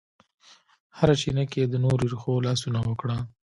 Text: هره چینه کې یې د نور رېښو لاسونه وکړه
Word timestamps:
هره 0.97 1.15
چینه 1.21 1.43
کې 1.51 1.57
یې 1.61 1.67
د 1.69 1.75
نور 1.83 1.97
رېښو 2.05 2.43
لاسونه 2.45 2.79
وکړه 2.83 3.17